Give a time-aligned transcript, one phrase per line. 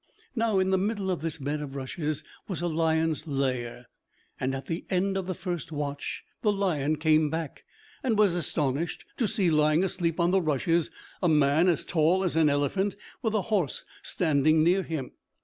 [0.35, 3.85] Now in the middle of this bed of rushes was a lion's lair,
[4.39, 7.65] and at the end of the first watch the lion came back,
[8.01, 10.89] and was astonished to see lying asleep on the rushes
[11.21, 15.11] a man as tall as an elephant, with a horse standing near him.